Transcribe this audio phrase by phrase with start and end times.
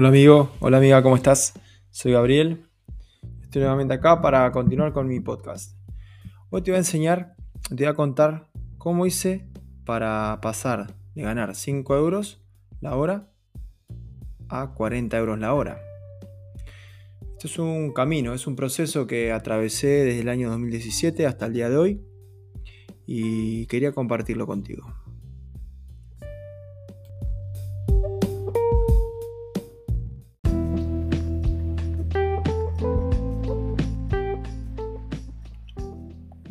[0.00, 1.54] Hola amigo, hola amiga, ¿cómo estás?
[1.90, 2.64] Soy Gabriel.
[3.42, 5.76] Estoy nuevamente acá para continuar con mi podcast.
[6.50, 7.34] Hoy te voy a enseñar,
[7.68, 9.48] te voy a contar cómo hice
[9.84, 12.40] para pasar de ganar 5 euros
[12.80, 13.32] la hora
[14.48, 15.80] a 40 euros la hora.
[17.32, 21.54] Esto es un camino, es un proceso que atravesé desde el año 2017 hasta el
[21.54, 22.00] día de hoy
[23.04, 24.86] y quería compartirlo contigo.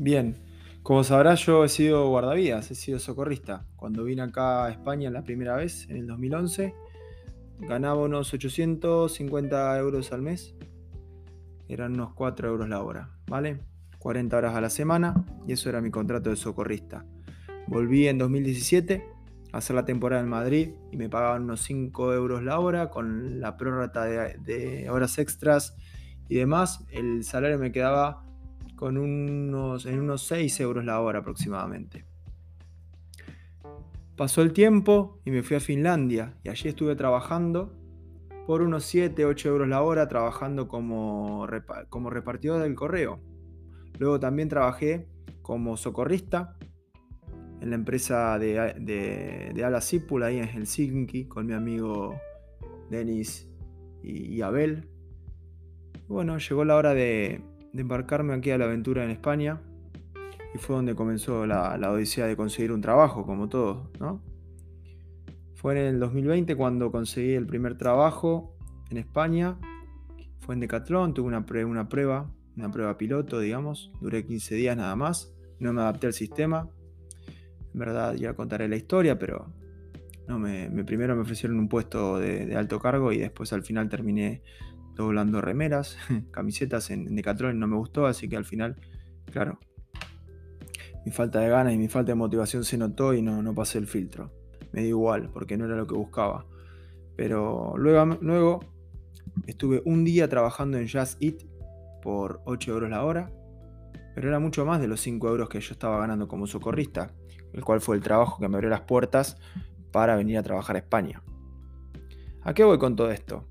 [0.08, 0.38] Bien,
[0.84, 3.66] como sabrás yo he sido guardavidas, he sido socorrista.
[3.76, 6.74] Cuando vine acá a España la primera vez, en el 2011,
[7.60, 10.56] ganaba unos 850 euros al mes.
[11.68, 13.60] Eran unos 4 euros la hora, ¿vale?
[14.00, 17.06] 40 horas a la semana y eso era mi contrato de socorrista.
[17.68, 19.04] Volví en 2017
[19.52, 23.42] a hacer la temporada en Madrid y me pagaban unos 5 euros la hora con
[23.42, 25.76] la prórrata de, de horas extras
[26.30, 26.86] y demás.
[26.92, 28.24] El salario me quedaba
[28.78, 32.06] con unos, en unos 6 euros la hora aproximadamente.
[34.16, 37.74] Pasó el tiempo y me fui a Finlandia y allí estuve trabajando
[38.46, 41.46] por unos 7, 8 euros la hora trabajando como,
[41.90, 43.20] como repartidor del correo.
[44.00, 45.08] Luego también trabajé
[45.42, 46.56] como socorrista
[47.60, 48.76] en la empresa de,
[49.54, 49.82] de, Ala
[50.24, 52.16] ahí en Helsinki con mi amigo
[52.92, 53.50] Denis
[54.04, 54.88] y Abel.
[56.08, 57.42] Bueno, llegó la hora de,
[57.78, 59.62] de embarcarme aquí a la aventura en España
[60.56, 64.24] y fue donde comenzó la, odisea de conseguir un trabajo, como todo, ¿no?
[65.54, 68.58] Fue en el 2020 cuando conseguí el primer trabajo
[68.90, 69.60] en España.
[70.40, 73.92] Fue en Decathlon, tuve una, una prueba, una prueba piloto, digamos.
[74.02, 75.36] Duré 15 días nada más.
[75.60, 76.70] No me adapté al sistema.
[77.74, 79.54] En verdad ya contaré la historia, pero
[80.28, 84.42] no me, primero me ofrecieron un puesto de, alto cargo y después al final terminé
[84.98, 85.98] doblando remeras,
[86.32, 88.76] camisetas en, Decathlon y no me gustó, así que al final,
[89.32, 89.60] claro,
[91.06, 93.78] mi falta de ganas y mi falta de motivación se notó y no, no pasé
[93.78, 94.32] el filtro.
[94.74, 96.46] Me dio igual, porque no era lo que buscaba.
[97.16, 98.60] Pero luego, luego
[99.46, 101.44] estuve un día trabajando en Just Eat
[102.02, 103.32] por 8 euros la hora,
[104.16, 107.14] pero era mucho más de los 5 euros que yo estaba ganando como socorrista,
[107.54, 109.38] el cual fue el trabajo que me abrió las puertas
[109.92, 111.24] para venir a trabajar a España.
[112.42, 113.48] ¿A qué voy con todo esto?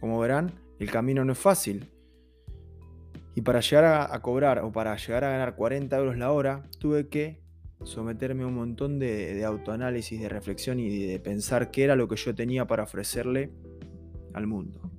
[0.00, 1.90] Como verán, el camino no es fácil.
[3.34, 7.08] Y para llegar a, cobrar o para llegar a ganar 40 euros la hora, tuve
[7.08, 7.42] que
[7.82, 12.08] someterme a un montón de, de autoanálisis, de reflexión y de pensar qué era lo
[12.08, 13.50] que yo tenía para ofrecerle
[14.32, 14.90] al mundo.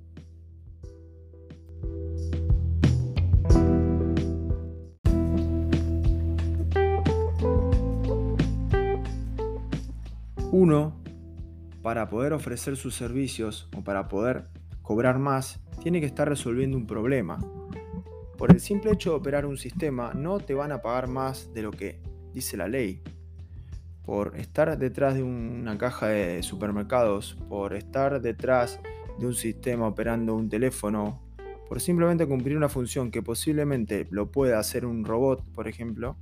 [10.52, 11.02] Uno,
[11.82, 14.48] para poder ofrecer sus servicios o para poder
[14.80, 17.38] cobrar más, tiene que estar resolviendo un problema.
[18.36, 21.62] Por el simple hecho de operar un sistema, no te van a pagar más de
[21.62, 22.00] lo que
[22.34, 23.04] dice la ley.
[24.04, 28.80] Por estar detrás de una caja de supermercados, por estar detrás
[29.20, 31.22] de un sistema operando un teléfono,
[31.68, 36.16] por simplemente cumplir una función que posiblemente lo pueda hacer un robot, por ejemplo,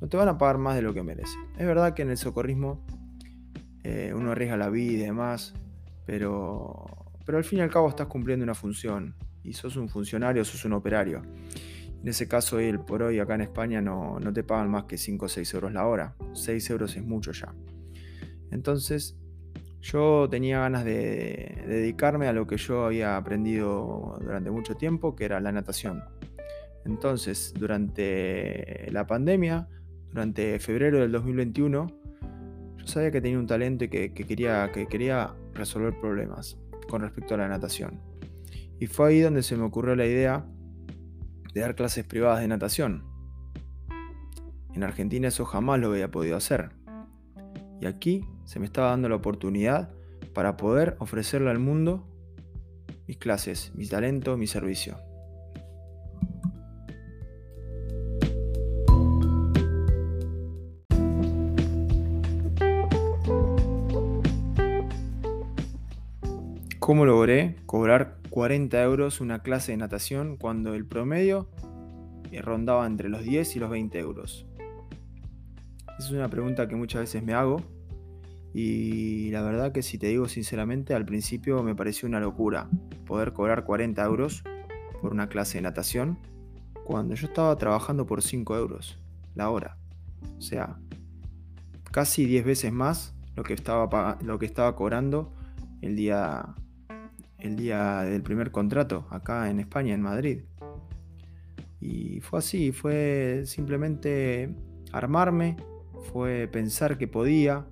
[0.00, 1.36] no te van a pagar más de lo que merece.
[1.58, 2.86] Es verdad que en el socorrismo
[3.82, 5.54] eh, uno arriesga la vida y demás,
[6.06, 10.44] pero pero al fin y al cabo estás cumpliendo una función y sos un funcionario,
[10.44, 11.22] sos un operario.
[12.02, 15.24] En ese caso, hoy, por hoy acá en España no, te pagan más que 5
[15.24, 16.16] o 6 euros la hora.
[16.32, 17.54] 6 euros es mucho ya.
[18.50, 19.16] Entonces,
[19.80, 25.24] yo tenía ganas de, dedicarme a lo que yo había aprendido durante mucho tiempo, que
[25.24, 26.02] era la natación.
[26.84, 29.68] Entonces, durante la pandemia,
[30.08, 31.86] durante febrero del 2021,
[32.78, 36.58] yo sabía que tenía un talento y que, quería, que quería resolver problemas
[36.92, 38.02] con respecto a la natación.
[38.78, 40.44] Y fue ahí donde se me ocurrió la idea
[41.54, 43.02] de dar clases privadas de natación.
[44.74, 46.68] En Argentina eso jamás lo había podido hacer.
[47.80, 49.94] Y aquí se me estaba dando la oportunidad
[50.34, 52.06] para poder ofrecerle al mundo
[53.08, 54.98] mis clases, mi talento, mi servicio.
[66.82, 71.48] ¿Cómo logré cobrar 40 euros una clase de natación cuando el promedio
[72.32, 74.48] eh, rondaba entre los 10 y los 20 euros?
[75.96, 77.62] Es una pregunta que muchas veces me hago
[78.52, 82.68] y la verdad que si te digo sinceramente, al principio me pareció una locura
[83.06, 84.42] poder cobrar 40 euros
[85.00, 86.18] por una clase de natación
[86.84, 88.98] cuando yo estaba trabajando por 5 euros
[89.36, 89.78] la hora.
[90.36, 90.80] O sea,
[91.92, 95.32] casi 10 veces más lo que estaba, lo que estaba cobrando
[95.80, 96.56] el día
[97.42, 100.42] el día del primer contrato acá en España, en Madrid.
[101.80, 104.54] Y fue así, fue simplemente
[104.92, 105.56] armarme,
[106.12, 107.66] fue pensar que podía,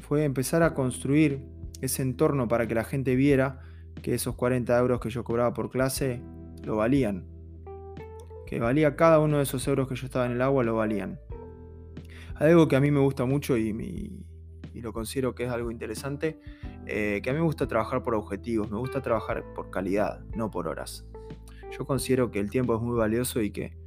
[0.00, 1.46] fue empezar a construir
[1.80, 3.60] ese entorno para que la gente viera
[4.02, 6.20] que esos 40 euros que yo cobraba por clase
[6.64, 7.24] lo valían.
[8.48, 11.20] Que valía cada uno de esos euros que yo estaba en el agua, lo valían.
[12.34, 14.24] Algo que a mí me gusta mucho y,
[14.74, 16.40] y lo considero que es algo interesante,
[16.86, 20.50] eh, que a mí me gusta trabajar por objetivos, me gusta trabajar por calidad, no
[20.50, 21.06] por horas.
[21.76, 23.82] Yo considero que el tiempo es muy valioso y que,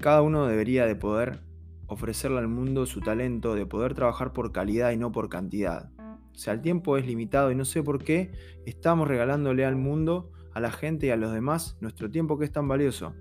[0.00, 1.40] cada uno debería de poder
[1.88, 5.90] ofrecerle al mundo su talento, de poder trabajar por calidad y no por cantidad.
[5.98, 8.30] O sea, el tiempo es limitado y no sé por qué
[8.66, 12.52] estamos regalándole al mundo, a la gente y a los demás nuestro tiempo que es
[12.52, 13.14] tan valioso.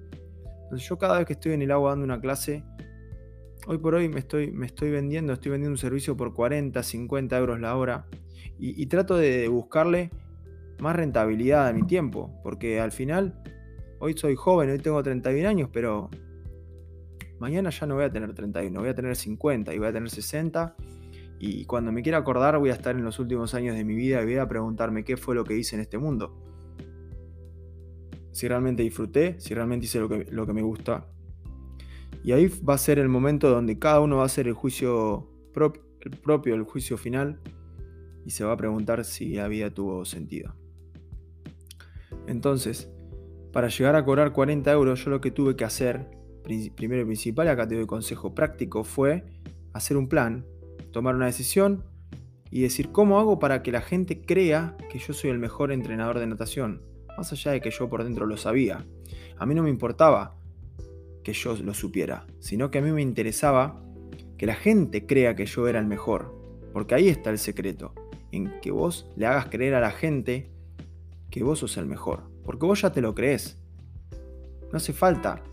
[0.64, 2.64] Entonces yo cada vez que estoy en el agua dando una clase,
[3.66, 7.76] hoy por hoy me estoy vendiendo, estoy vendiendo un servicio por 40, 50 euros la
[7.76, 8.06] hora
[8.60, 10.12] y, trato de buscarle
[10.80, 13.42] más rentabilidad a mi tiempo, porque al final,
[14.00, 16.10] hoy soy joven, hoy tengo 31 años, pero
[17.40, 20.10] mañana ya no voy a tener 31, voy a tener 50 y voy a tener
[20.10, 20.76] 60.
[21.40, 24.22] Y cuando me quiera acordar voy a estar en los últimos años de mi vida
[24.22, 26.38] y voy a preguntarme qué fue lo que hice en este mundo.
[28.32, 31.08] Si realmente disfruté, si realmente hice lo que, lo que me gusta.
[32.24, 35.28] Y ahí va a ser el momento donde cada uno va a hacer el juicio
[35.52, 37.42] propio, el juicio final
[38.26, 40.56] y se va a preguntar si la vida tuvo sentido.
[42.28, 42.90] Entonces,
[43.52, 46.10] para llegar a cobrar 40 euros, yo lo que tuve que hacer,
[46.76, 49.26] primero y principal, acá te doy consejo práctico, fue
[49.74, 50.46] hacer un plan,
[50.92, 51.84] tomar una decisión
[52.50, 56.20] y decir cómo hago para que la gente crea que yo soy el mejor entrenador
[56.20, 56.82] de natación,
[57.18, 58.86] más allá de que yo por dentro lo sabía.
[59.38, 60.38] A mí no me importaba
[61.24, 63.84] que yo lo supiera, sino que a mí me interesaba
[64.38, 66.36] que la gente crea que yo era el mejor,
[66.74, 67.94] porque ahí está el secreto
[68.34, 70.50] en que vos le hagas creer a la gente
[71.30, 72.24] que vos sos el mejor.
[72.44, 73.58] Porque vos ya te lo crees.
[74.72, 75.44] No hace falta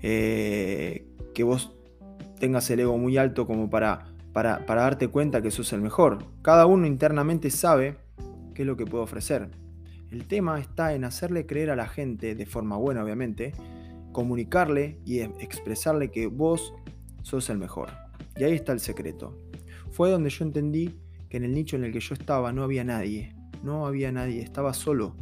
[0.00, 1.04] eh,
[1.34, 1.74] que vos
[2.38, 6.24] tengas el ego muy alto como para, para, para darte cuenta que sos el mejor.
[6.42, 7.96] Cada uno internamente sabe
[8.54, 9.50] qué es lo que puede ofrecer.
[10.12, 13.52] El tema está en hacerle creer a la gente, de forma buena obviamente,
[14.12, 16.72] comunicarle y expresarle que vos
[17.22, 17.88] sos el mejor.
[18.36, 19.36] Y ahí está el secreto.
[19.90, 21.00] Fue donde yo entendí
[21.36, 23.34] en el nicho en el que yo estaba no había nadie.
[23.62, 25.16] No había nadie, estaba solo.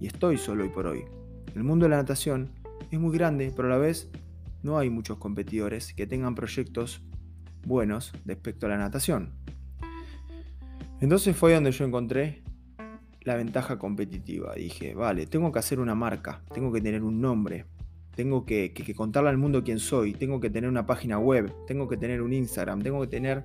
[0.00, 1.04] Y estoy solo hoy por hoy.
[1.54, 2.50] El mundo de la natación
[2.90, 4.10] es muy grande, pero a la vez
[4.62, 7.02] no hay muchos competidores que tengan proyectos
[7.66, 9.32] buenos respecto a la natación.
[11.00, 12.42] Entonces fue donde yo encontré
[13.22, 14.54] la ventaja competitiva.
[14.54, 17.66] Dije, vale, tengo que hacer una marca, tengo que tener un nombre,
[18.14, 21.86] tengo que, que, contarle al mundo quién soy, tengo que tener una página web, tengo
[21.86, 23.44] que tener un Instagram, tengo que tener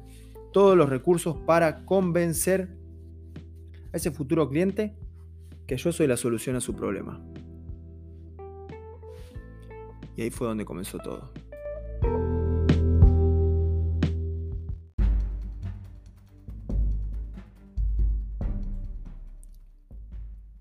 [0.54, 2.70] todos los recursos para convencer
[3.92, 4.96] a ese futuro cliente
[5.68, 7.22] que yo soy la solución a su problema.
[10.16, 11.32] Y ahí fue donde comenzó todo.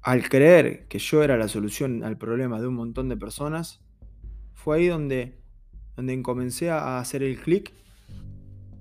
[0.00, 3.80] Al creer que yo era la solución al problema de un montón de personas,
[4.52, 5.38] fue ahí donde,
[5.96, 7.72] donde comencé a hacer el clic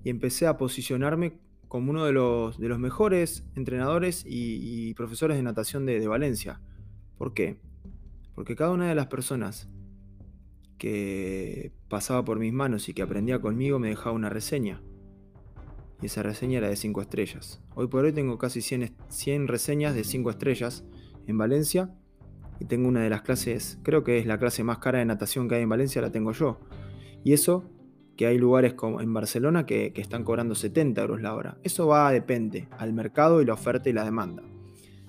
[0.03, 5.43] y empecé a posicionarme como uno de los, de los mejores entrenadores y, profesores de
[5.43, 6.59] natación de, Valencia.
[7.17, 7.59] ¿Por qué?
[8.35, 9.69] Porque cada una de las personas
[10.77, 14.81] que pasaba por mis manos y que aprendía conmigo me dejaba una reseña.
[16.01, 17.61] Y esa reseña era de 5 estrellas.
[17.75, 20.83] Hoy por hoy tengo casi 100, 100 reseñas de 5 estrellas
[21.27, 21.95] en Valencia.
[22.59, 25.47] Y tengo una de las clases, creo que es la clase más cara de natación
[25.47, 26.59] que hay en Valencia, la tengo yo.
[27.23, 27.69] Y eso
[28.21, 31.57] que hay lugares como en Barcelona que, están cobrando 70 euros la hora.
[31.63, 34.43] Eso va, depende, al mercado y la oferta y la demanda.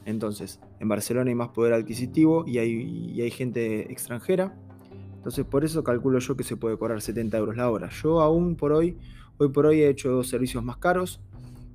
[0.07, 4.59] Entonces, en Barcelona hay más poder adquisitivo y hay, hay gente extranjera.
[5.15, 7.91] Entonces, por eso calculo yo que se puede cobrar 70 euros la hora.
[7.91, 8.97] Yo aún por hoy,
[9.37, 11.21] hoy por hoy he hecho dos servicios más caros.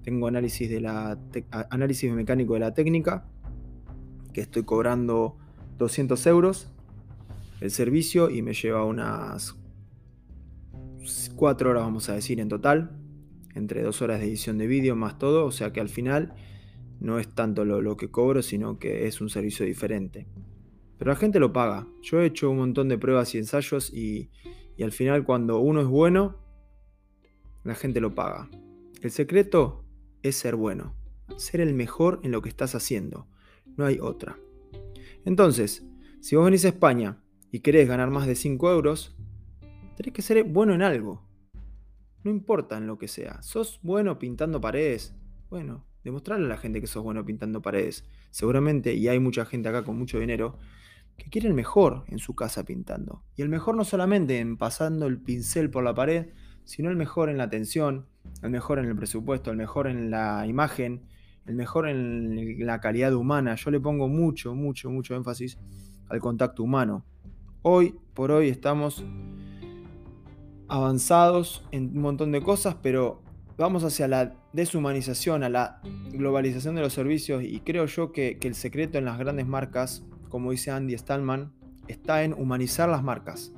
[0.01, 1.19] Tengo análisis, de la
[1.69, 3.27] análisis mecánico de la técnica,
[4.33, 5.37] que estoy cobrando
[5.77, 6.71] 200 euros
[7.61, 9.55] el servicio y me lleva unas
[11.35, 12.91] cuatro horas vamos a decir en total,
[13.55, 16.33] entre dos horas de edición de vídeo más todo, o sea que al final
[16.99, 20.27] no es tanto lo, que cobro, sino que es un servicio diferente.
[20.97, 21.87] Pero la gente lo paga.
[22.01, 24.31] Yo he hecho un montón de pruebas y ensayos y,
[24.75, 26.37] y al final cuando uno es bueno,
[27.63, 28.49] la gente lo paga.
[29.01, 29.85] El secreto
[30.23, 30.95] es ser bueno,
[31.37, 33.27] ser el mejor en lo que estás haciendo.
[33.75, 34.39] No hay otra.
[35.23, 35.85] Entonces,
[36.19, 37.21] si vos venís a España
[37.51, 39.15] y querés ganar más de 5 euros,
[39.97, 41.27] Tenés que ser bueno en algo.
[42.23, 43.41] No importa en lo que sea.
[43.41, 45.13] ¿Sos bueno pintando paredes?
[45.49, 48.05] Bueno, Demostrarle a la gente que sos bueno pintando paredes.
[48.31, 50.57] Seguramente, y hay mucha gente acá con mucho dinero,
[51.17, 53.25] que quiere el mejor en su casa pintando.
[53.35, 56.27] Y el mejor no solamente en pasando el pincel por la pared,
[56.63, 58.05] sino el mejor en la atención,
[58.41, 61.01] el mejor en el presupuesto, el mejor en la imagen,
[61.45, 63.55] el mejor en la calidad humana.
[63.55, 65.57] Yo le pongo mucho, mucho, mucho énfasis
[66.07, 67.03] al contacto humano.
[67.63, 69.03] Hoy por hoy estamos
[70.67, 73.21] avanzados en un montón de cosas, pero
[73.57, 75.81] vamos hacia la deshumanización, a la
[76.11, 80.51] globalización de los servicios y creo yo que, el secreto en las grandes marcas, como
[80.51, 81.53] dice Andy Stallman,
[81.87, 83.53] está en humanizar las marcas,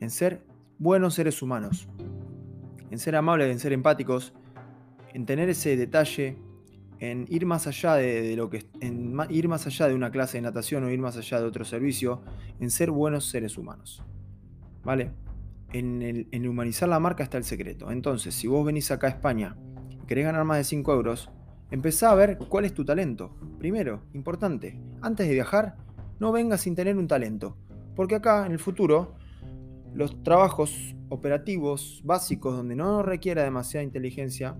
[0.00, 0.44] en ser
[0.78, 1.88] buenos seres humanos,
[2.90, 4.32] en ser amables, en ser empáticos,
[5.12, 6.38] en tener ese detalle,
[7.00, 10.42] en ir más allá de, lo que en ir más allá de una clase de
[10.42, 12.22] natación o ir más allá de otro servicio,
[12.60, 14.02] en ser buenos seres humanos.
[14.84, 15.10] ¿Vale?
[15.74, 17.90] En, humanizar la marca está el secreto.
[17.90, 19.56] Entonces, si vos venís acá a España
[19.90, 21.30] y querés ganar más de 5 euros,
[21.70, 23.36] empezá a ver cuál es tu talento.
[23.58, 25.76] Primero, importante, antes de viajar,
[26.20, 27.56] no vengas sin tener un talento.
[27.96, 29.16] Porque acá, en el futuro,
[29.92, 34.56] los trabajos operativos básicos donde no requiera demasiada inteligencia,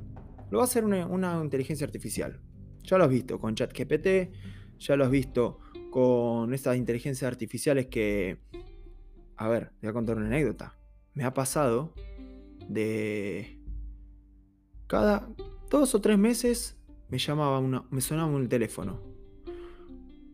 [0.50, 2.40] lo va a hacer una, una inteligencia artificial.
[2.82, 4.32] Ya lo has visto con ChatGPT,
[4.78, 8.40] ya lo has visto con estas inteligencias artificiales que...
[9.36, 10.76] A ver, voy a contar una anécdota
[11.14, 11.94] me ha pasado
[12.68, 13.60] de
[14.86, 15.28] cada
[15.70, 16.76] dos o tres meses
[17.08, 19.00] me llamaba una, me sonaba un teléfono.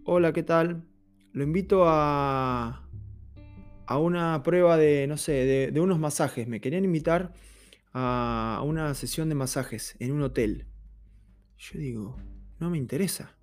[0.05, 0.85] Hola, ¿qué tal?
[1.33, 2.87] Lo invito a
[3.91, 6.47] a una prueba de, no sé, de, de unos masajes.
[6.47, 7.33] Me querían invitar
[7.93, 10.69] a una sesión de masajes en un hotel.
[11.59, 12.17] Yo digo,
[12.61, 13.37] no me interesa.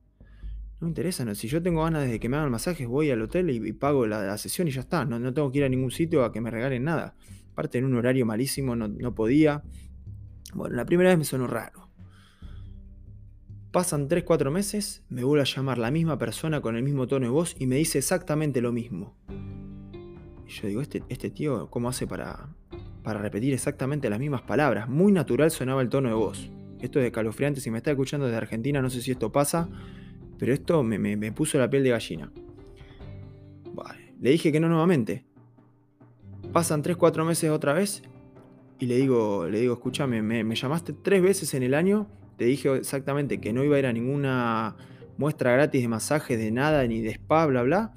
[0.80, 1.34] No me interesa, no.
[1.34, 4.38] si yo tengo ganas de que me hagan masajes, voy al hotel y, pago la,
[4.38, 5.06] sesión y ya está.
[5.06, 7.16] No, tengo que ir a ningún sitio a que me regalen nada.
[7.52, 9.64] Aparte, en un horario malísimo no, podía.
[10.54, 11.90] Bueno, la primera vez me sonó raro.
[13.72, 17.32] Pasan 3-4 meses, me vuelve a llamar la misma persona con el mismo tono de
[17.32, 19.16] voz y me dice exactamente lo mismo.
[20.48, 22.56] Y yo digo, este, este tío, ¿cómo hace para,
[23.04, 24.88] para repetir exactamente las mismas palabras?
[24.88, 26.50] Muy natural sonaba el tono de voz.
[26.80, 29.68] Esto es de calofriante, si me está escuchando desde Argentina, no sé si esto pasa
[30.38, 32.32] pero esto me, puso la piel de gallina.
[34.20, 35.26] le dije que no nuevamente.
[36.52, 38.04] Pasan 3-4 meses otra vez
[38.80, 42.76] y le digo, le digo, escúchame, me, llamaste tres veces en el año, te dije
[42.76, 44.76] exactamente que no iba a ir a ninguna
[45.18, 47.96] muestra gratis de masaje, de nada, ni de spa, bla, bla.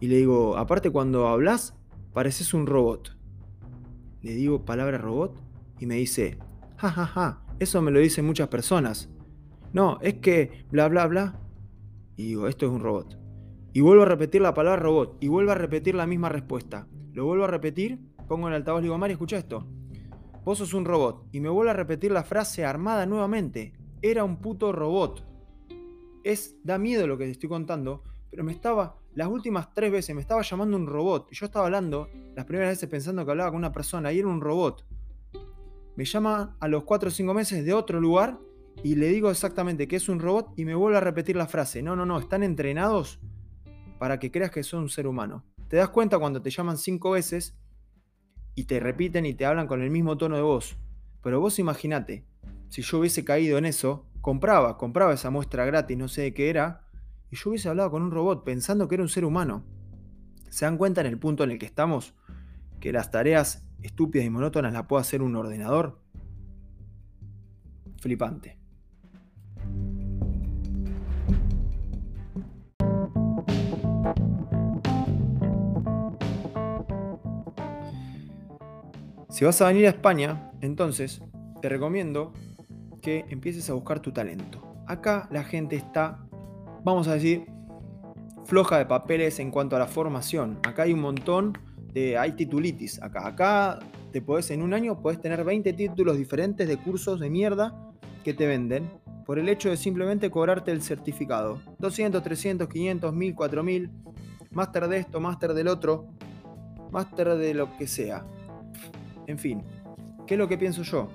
[0.00, 1.74] Y le digo, aparte cuando hablas,
[2.14, 3.18] pareces un robot.
[4.22, 5.38] Le digo palabra robot
[5.78, 6.38] y me dice,
[6.76, 9.10] ja, ja, ja, eso me lo dicen muchas personas.
[9.72, 11.40] No, es que bla, bla, bla.
[12.16, 13.18] Y digo, esto es un robot.
[13.72, 15.18] Y vuelvo a repetir la palabra robot.
[15.20, 16.88] Y vuelvo a repetir la misma respuesta.
[17.12, 19.66] Lo vuelvo a repetir, pongo el altavoz, le digo, Mari, escucha esto.
[20.44, 21.26] Vos sos un robot.
[21.32, 23.74] Y me vuelvo a repetir la frase armada nuevamente.
[24.00, 25.24] Era un puto robot.
[26.24, 30.14] Es, da miedo lo que te estoy contando, pero me estaba, las últimas tres veces
[30.14, 31.28] me estaba llamando un robot.
[31.30, 34.28] Y yo estaba hablando, las primeras veces pensando que hablaba con una persona y era
[34.28, 34.84] un robot.
[35.96, 38.38] Me llama a los cuatro o cinco meses de otro lugar
[38.82, 41.82] y le digo exactamente que es un robot y me vuelve a repetir la frase.
[41.82, 43.18] No, no, no, están entrenados
[43.98, 45.44] para que creas que son un ser humano.
[45.68, 47.58] Te das cuenta cuando te llaman cinco veces
[48.54, 50.76] y te repiten y te hablan con el mismo tono de voz.
[51.22, 52.24] Pero vos imaginate,
[52.68, 56.48] si yo hubiese caído en eso, compraba, compraba esa muestra gratis, no sé de qué
[56.48, 56.86] era,
[57.30, 59.64] y yo hubiese hablado con un robot pensando que era un ser humano.
[60.48, 62.14] ¿Se dan cuenta en el punto en el que estamos?
[62.80, 66.00] Que las tareas estúpidas y monótonas las puede hacer un ordenador.
[68.00, 68.57] Flipante.
[79.38, 81.22] Si vas a venir a España, entonces
[81.62, 82.32] te recomiendo
[83.00, 84.60] que empieces a buscar tu talento.
[84.88, 86.26] Acá la gente está,
[86.82, 87.46] vamos a decir,
[88.46, 90.58] floja de papeles en cuanto a la formación.
[90.66, 91.56] Acá hay un montón
[91.92, 93.00] de, hay titulitis.
[93.00, 93.78] Acá, acá
[94.10, 97.92] te podés, en un año puedes tener 20 títulos diferentes de cursos de mierda
[98.24, 98.90] que te venden
[99.24, 101.60] por el hecho de simplemente cobrarte el certificado.
[101.78, 103.90] 200, 300, 500, 1000, 4000,
[104.50, 106.08] máster de esto, máster del otro,
[106.90, 108.26] máster de lo que sea.
[109.28, 109.62] En fin,
[110.26, 111.10] ¿qué es lo que pienso yo?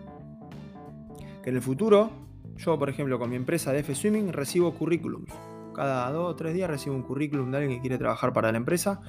[1.42, 2.12] Que en el futuro,
[2.58, 5.34] yo por ejemplo con mi empresa de F Swimming recibo currículums.
[5.74, 8.58] Cada dos o tres días recibo un currículum de alguien que quiere trabajar para la
[8.60, 9.02] empresa.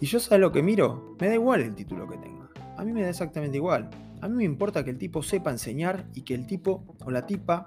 [0.00, 2.48] Y yo sé lo que miro, me da igual el título que tenga.
[2.78, 3.90] A mí me da exactamente igual.
[4.20, 7.26] A mí me importa que el tipo sepa enseñar y que el tipo o la
[7.26, 7.66] tipa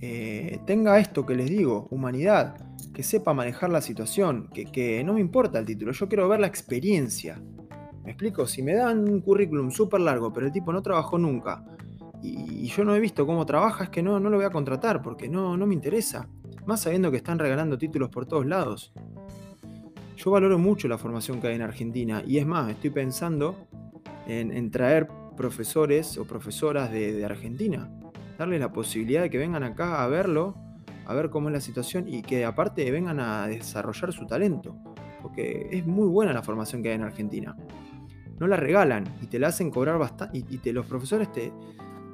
[0.00, 2.56] eh, tenga esto que les digo, humanidad,
[2.92, 6.40] que sepa manejar la situación, que, que no me importa el título, yo quiero ver
[6.40, 7.40] la experiencia.
[8.04, 8.46] ¿Me explico?
[8.46, 11.62] Si me dan un currículum súper largo, pero el tipo no trabajó nunca
[12.22, 15.02] y, yo no he visto cómo trabaja, es que no, no lo voy a contratar
[15.02, 16.28] porque no, no me interesa.
[16.66, 18.92] Más sabiendo que están regalando títulos por todos lados.
[20.16, 23.56] Yo valoro mucho la formación que hay en Argentina y es más, estoy pensando
[24.26, 27.90] en, traer profesores o profesoras de, Argentina,
[28.38, 30.54] darles la posibilidad de que vengan acá a verlo,
[31.06, 34.76] a ver cómo es la situación y que aparte vengan a desarrollar su talento,
[35.22, 37.56] porque es muy buena la formación que hay en Argentina.
[38.40, 41.52] No la regalan y te la hacen cobrar bastante y, te, los profesores te,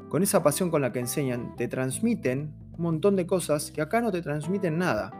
[0.08, 4.00] con esa pasión con la que enseñan, te transmiten un montón de cosas que acá
[4.00, 5.10] no te transmiten nada.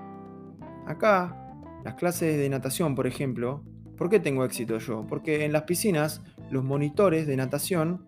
[0.87, 3.63] Acá, las clases de natación, por ejemplo,
[3.97, 5.07] ¿por qué tengo éxito yo?
[5.09, 8.05] Porque en las piscinas, los monitores de natación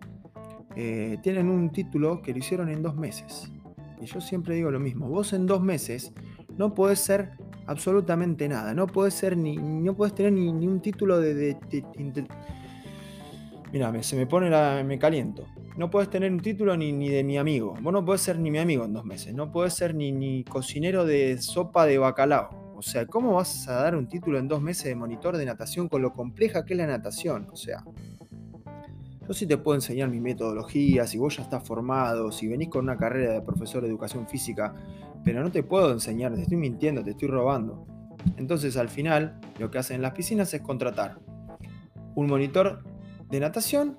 [0.75, 3.51] eh, tienen un título que lo hicieron en dos meses.
[4.01, 6.13] Y yo siempre digo lo mismo, vos en dos meses
[6.57, 7.31] no podés ser
[7.67, 11.55] absolutamente nada, no podés ser ni, no podés tener ni, un título de, de,
[13.71, 14.83] Mira, se me pone la.
[14.83, 15.45] me caliento.
[15.77, 17.75] No puedes tener un título ni, ni, de mi amigo.
[17.81, 19.33] Vos no podés ser ni mi amigo en dos meses.
[19.33, 22.73] No puedes ser ni, ni cocinero de sopa de bacalao.
[22.75, 25.87] O sea, ¿cómo vas a dar un título en dos meses de monitor de natación
[25.89, 27.47] con lo compleja que es la natación?
[27.51, 27.83] O sea,
[29.27, 32.85] yo sí te puedo enseñar mi metodología, si vos ya estás formado, si venís con
[32.85, 34.73] una carrera de profesor de educación física,
[35.23, 37.85] pero no te puedo enseñar, te estoy mintiendo, te estoy robando.
[38.37, 41.19] Entonces al final lo que hacen en las piscinas es contratar
[42.15, 42.83] un monitor
[43.29, 43.97] de natación,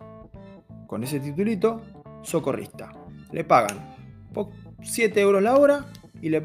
[0.87, 1.81] con ese titulito,
[2.23, 2.93] socorrista.
[3.33, 3.79] Le pagan
[4.83, 5.87] 7 euros la hora
[6.21, 6.41] y le,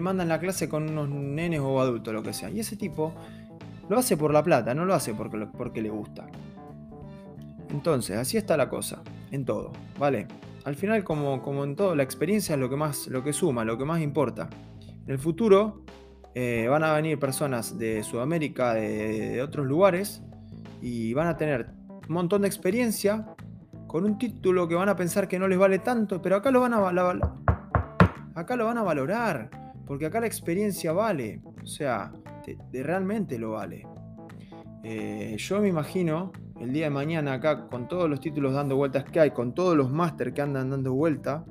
[0.00, 2.50] mandan la clase con unos nenes o adultos, lo que sea.
[2.50, 3.14] Y ese tipo
[3.88, 6.26] lo hace por la plata, no lo hace porque, porque le gusta.
[7.70, 10.28] Entonces, así está la cosa, en todo, ¿vale?
[10.64, 13.64] Al final, como, como en todo, la experiencia es lo que más, lo que suma,
[13.64, 14.48] lo que más importa.
[15.06, 15.82] En el futuro
[16.34, 20.22] eh, van a venir personas de Sudamérica, de otros lugares,
[20.80, 21.70] y van a tener
[22.08, 23.26] un montón de experiencia,
[23.86, 26.60] con un título que van a pensar que no les vale tanto, pero acá lo
[26.60, 26.78] van a,
[28.34, 29.50] acá lo van a valorar,
[29.86, 32.12] porque acá la experiencia vale, o sea,
[32.72, 33.86] realmente lo vale.
[34.82, 39.04] Eh, yo me imagino el día de mañana acá con todos los títulos dando vueltas
[39.04, 41.44] que hay, con todos los máster que andan dando vuelta,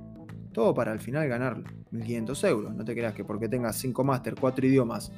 [0.52, 2.76] todo para al final ganar 1.500 euros.
[2.76, 5.12] No te creas que porque tengas 5 máster, 4 idiomas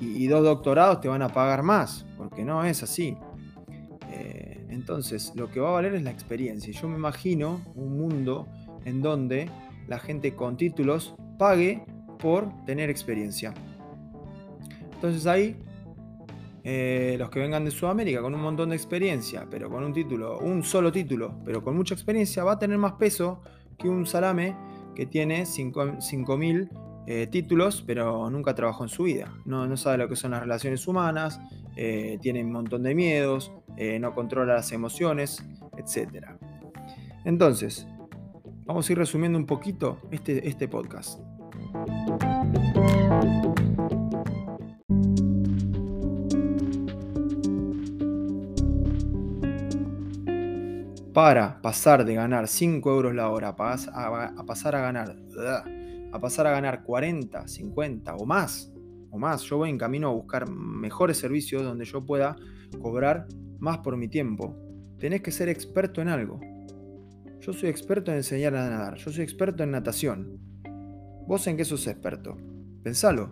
[0.00, 3.16] y, y, dos doctorados te van a pagar más, porque no es así.
[4.82, 6.72] Entonces, lo que va a valer es la experiencia.
[6.72, 8.48] Yo me imagino un mundo
[8.84, 9.48] en donde
[9.86, 11.84] la gente con títulos pague
[12.18, 13.54] por tener experiencia.
[14.94, 15.56] Entonces ahí,
[16.64, 20.40] eh, los que vengan de Sudamérica con un montón de experiencia, pero con un título,
[20.40, 23.40] un solo título, pero con mucha experiencia, va a tener más peso
[23.78, 24.56] que un salame
[24.96, 26.70] que tiene 5.000
[27.06, 29.32] eh, títulos, pero nunca trabajó en su vida.
[29.44, 31.40] No, no sabe lo que son las relaciones humanas,
[31.76, 35.44] eh, tiene un montón de miedos, eh, no controla las emociones,
[35.76, 36.26] etc.
[37.24, 37.86] Entonces,
[38.64, 41.20] vamos a ir resumiendo un poquito este, este podcast.
[51.12, 55.14] Para pasar de ganar 5 euros la hora a, pasar a ganar
[56.12, 58.71] a pasar a ganar 40, 50 o más,
[59.12, 62.34] o más, yo voy en camino a buscar mejores servicios donde yo pueda
[62.80, 64.56] cobrar más por mi tiempo.
[64.98, 66.40] Tenés que ser experto en algo.
[67.40, 70.38] Yo soy experto en enseñar a nadar, yo soy experto en natación.
[71.26, 72.38] ¿Vos en qué sos experto?
[72.82, 73.30] Pensalo.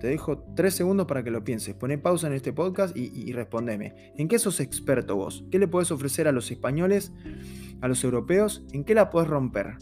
[0.00, 1.74] Te dejo tres segundos para que lo pienses.
[1.74, 4.12] Poné pausa en este podcast y, y, respondeme.
[4.16, 5.44] ¿En qué sos experto vos?
[5.50, 7.12] ¿Qué le podés ofrecer a los españoles,
[7.80, 8.64] a los europeos?
[8.72, 9.78] ¿En qué la podés romper?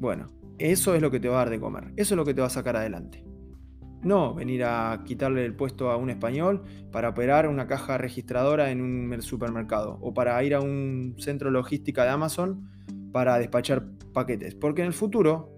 [0.00, 0.26] Bueno,
[0.58, 1.92] eso es lo que te va a dar de comer.
[1.96, 3.27] Eso es lo que te va a sacar adelante.
[4.02, 8.80] No venir a quitarle el puesto a un español para operar una caja registradora en
[8.80, 12.70] un supermercado o para ir a un centro logística de Amazon
[13.12, 14.54] para despachar paquetes.
[14.54, 15.52] Porque en el futuro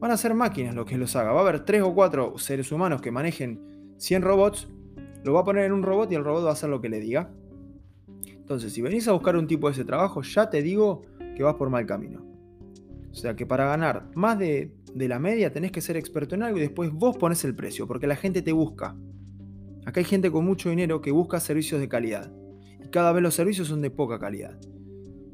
[0.00, 1.32] van a ser máquinas los que los haga.
[1.32, 4.68] Va a haber tres o cuatro seres humanos que manejen 100 robots,
[5.24, 6.88] lo va a poner en un robot y el robot va a hacer lo que
[6.88, 7.30] le diga.
[8.26, 11.02] Entonces, si venís a buscar un tipo de ese trabajo, ya te digo
[11.36, 12.24] que vas por mal camino.
[13.10, 16.58] O sea que para ganar más de, la media tenés que ser experto en algo
[16.58, 18.96] y después vos pones el precio, porque la gente te busca.
[19.84, 22.32] Acá hay gente con mucho dinero que busca servicios de calidad.
[22.84, 24.58] Y cada vez los servicios son de poca calidad.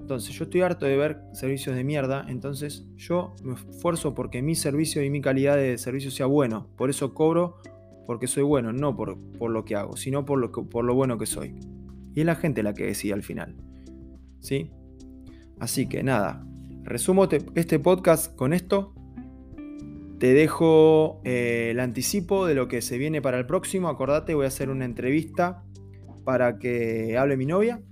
[0.00, 4.54] Entonces yo estoy harto de ver servicios de mierda, entonces yo me esfuerzo porque mi
[4.54, 6.68] servicio y mi calidad de servicio sea bueno.
[6.76, 7.58] Por eso cobro
[8.06, 11.18] porque soy bueno, no por, por lo que hago, sino por lo, por lo bueno
[11.18, 11.54] que soy.
[12.14, 13.56] Y es la gente la que decide al final.
[14.40, 14.72] ¿Sí?
[15.60, 16.44] Así que nada,
[16.84, 18.92] Resumo este podcast con esto.
[20.22, 23.88] Te dejo eh, el anticipo de lo que se viene para el próximo.
[23.88, 25.64] Acordate, voy a hacer una entrevista
[26.22, 27.82] para que hable mi novia.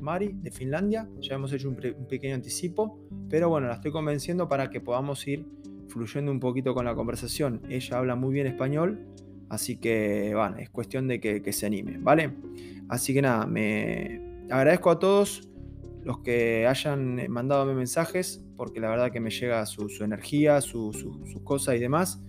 [0.00, 1.08] Mari, de Finlandia.
[1.20, 2.98] Ya hemos hecho un, pequeño anticipo,
[3.30, 5.46] pero bueno, la estoy convenciendo para que podamos ir
[5.86, 7.62] fluyendo un poquito con la conversación.
[7.68, 9.06] Ella habla muy bien español,
[9.48, 12.32] así que es cuestión de que, se anime, ¿vale?
[12.88, 15.48] Así que nada, me agradezco a todos
[16.02, 21.04] los que hayan mandado mensajes, porque la verdad que me llega su, energía, sus
[21.42, 22.22] cosas y demás.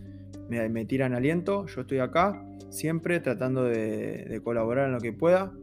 [0.49, 5.53] Me, tiran aliento, yo estoy acá, siempre tratando de colaborar en lo que pueda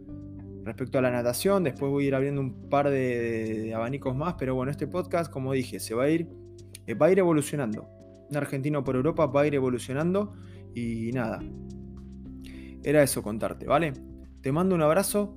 [0.65, 1.65] respecto a la natación.
[1.65, 5.53] Después voy a ir abriendo un par de, abanicos más, pero bueno, este podcast, como
[5.53, 6.29] dije, se va a ir,
[6.87, 7.89] eh, va a ir evolucionando.
[8.31, 10.35] Un argentino por Europa va a ir evolucionando
[10.73, 11.41] y nada.
[12.85, 13.93] Era eso contarte, ¿vale?
[14.41, 15.35] Te mando un abrazo.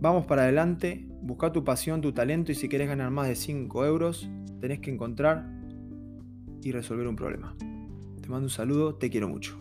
[0.00, 1.09] Vamos para adelante.
[1.22, 4.28] Busca tu pasión, tu talento y si quieres ganar más de 5 euros,
[4.60, 5.46] tenés que encontrar
[6.62, 7.54] y resolver un problema.
[8.20, 9.58] Te mando un saludo, te quiero mucho.